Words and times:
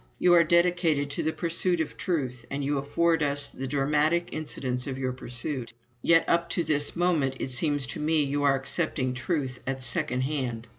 You 0.17 0.33
are 0.33 0.43
dedicated 0.43 1.11
to 1.11 1.21
the 1.21 1.31
pursuit 1.31 1.79
of 1.79 1.95
Truth, 1.95 2.47
and 2.49 2.65
you 2.65 2.79
afford 2.79 3.21
us 3.21 3.49
the 3.49 3.67
dramatic 3.67 4.29
incidents 4.31 4.87
of 4.87 4.97
your 4.97 5.13
pursuit. 5.13 5.73
Yet 6.01 6.25
up 6.27 6.49
to 6.57 6.63
this 6.63 6.95
moment 6.95 7.35
it 7.39 7.51
seems 7.51 7.85
to 7.85 7.99
me 7.99 8.23
you 8.23 8.41
are 8.41 8.55
accepting 8.55 9.13
Truth 9.13 9.59
at 9.67 9.83
second 9.83 10.21
hand. 10.21 10.69